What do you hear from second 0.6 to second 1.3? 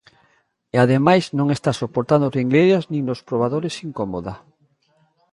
E ademais